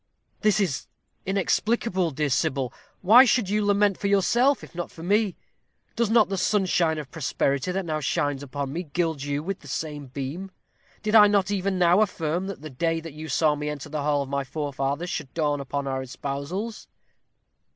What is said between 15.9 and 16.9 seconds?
espousals?"